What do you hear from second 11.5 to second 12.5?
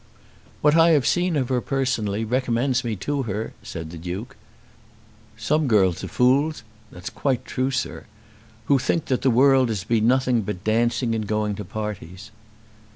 to parties."